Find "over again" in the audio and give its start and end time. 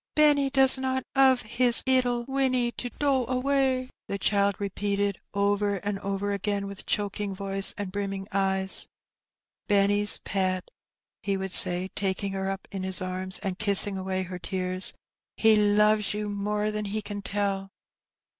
5.99-6.65